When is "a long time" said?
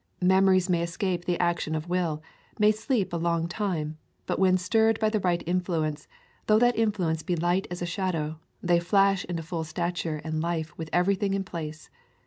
3.13-3.99